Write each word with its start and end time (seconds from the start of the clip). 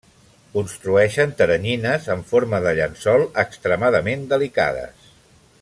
Construeixen 0.53 1.33
teranyines 1.41 2.09
en 2.15 2.25
forma 2.33 2.63
de 2.65 2.73
llençol 2.81 3.29
extremadament 3.47 4.29
delicades. 4.37 5.09